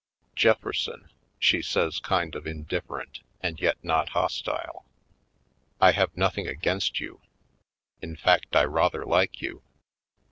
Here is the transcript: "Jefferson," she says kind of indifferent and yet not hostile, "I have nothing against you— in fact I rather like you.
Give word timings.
"Jefferson," 0.35 1.11
she 1.37 1.61
says 1.61 1.99
kind 1.99 2.33
of 2.33 2.47
indifferent 2.47 3.19
and 3.39 3.59
yet 3.61 3.77
not 3.83 4.09
hostile, 4.09 4.83
"I 5.79 5.91
have 5.91 6.17
nothing 6.17 6.47
against 6.47 6.99
you— 6.99 7.21
in 8.01 8.15
fact 8.15 8.55
I 8.55 8.63
rather 8.63 9.05
like 9.05 9.43
you. 9.43 9.61